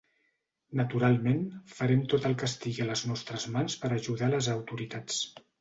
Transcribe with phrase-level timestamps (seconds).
[0.79, 1.43] Naturalment,
[1.75, 5.25] farem tot el que estigui a les nostres mans per ajudar les autoritats.